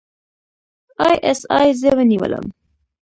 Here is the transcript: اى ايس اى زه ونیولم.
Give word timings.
اى 1.05 1.13
ايس 1.27 1.41
اى 1.51 1.67
زه 1.81 1.91
ونیولم. 1.97 2.45